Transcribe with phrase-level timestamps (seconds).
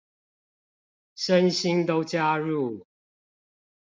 [1.13, 2.87] 身心都加入